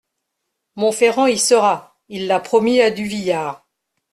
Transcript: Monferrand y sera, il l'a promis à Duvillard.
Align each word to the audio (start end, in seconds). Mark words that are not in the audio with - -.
Monferrand 0.77 1.27
y 1.27 1.37
sera, 1.37 1.99
il 2.09 2.25
l'a 2.25 2.39
promis 2.39 2.81
à 2.81 2.89
Duvillard. 2.89 3.67